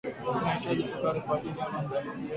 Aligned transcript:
utahitaji 0.33 0.85
sukari 0.85 1.21
kwaajili 1.21 1.59
ya 1.59 1.69
maandazi 1.69 2.07
yako 2.09 2.19